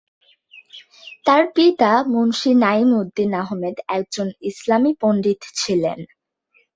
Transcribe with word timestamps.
তার 1.25 1.43
পিতা 1.55 1.91
মুন্সী 2.13 2.51
নাঈম 2.63 2.89
উদ্দিন 3.01 3.31
আহমেদ 3.41 3.75
একজন 3.89 4.27
ইসলামী 4.41 4.91
পণ্ডিত 5.01 5.41
ছিলেন। 5.55 5.99